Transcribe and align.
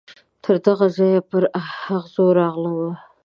تر 0.43 0.55
دغه 0.67 0.87
ځایه 0.97 1.21
پر 1.29 1.43
اغزو 1.93 2.25
راغلمه 2.39 2.91